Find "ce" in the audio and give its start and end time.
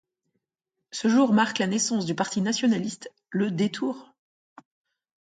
0.89-1.07